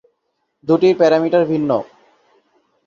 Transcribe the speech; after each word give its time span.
দুটির 0.67 0.93
প্যারামিটার 0.97 1.43
ভিন্ন। 1.45 1.69